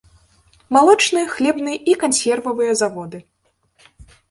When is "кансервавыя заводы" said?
2.05-3.23